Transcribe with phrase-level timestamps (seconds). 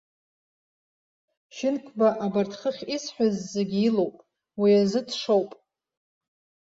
[1.55, 4.15] Шьынқәба абарҭ хыхь исҳәақәаз зегьы илоуп,
[4.59, 5.51] уи азы дшоуп.